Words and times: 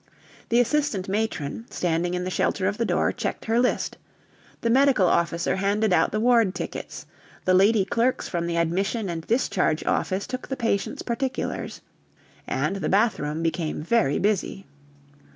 The 0.49 0.59
Assistant 0.59 1.07
Matron, 1.07 1.67
standing 1.69 2.15
in 2.15 2.23
the 2.23 2.31
shelter 2.31 2.67
of 2.67 2.79
the 2.79 2.85
door, 2.85 3.11
checked 3.11 3.45
her 3.45 3.59
list; 3.59 3.97
the 4.61 4.69
Medical 4.71 5.05
Officer 5.05 5.57
handed 5.57 5.93
out 5.93 6.11
the 6.11 6.19
ward 6.19 6.55
tickets; 6.55 7.05
the 7.45 7.53
lady 7.53 7.85
clerks 7.85 8.27
from 8.27 8.47
the 8.47 8.57
Admission 8.57 9.09
and 9.09 9.27
Discharge 9.27 9.85
Office 9.85 10.25
took 10.25 10.47
the 10.47 10.57
patients' 10.57 11.03
particulars. 11.03 11.81
And 12.47 12.77
the 12.77 12.89
bathroom 12.89 13.43
became 13.43 13.83
very 13.83 14.17
busy. 14.17 14.65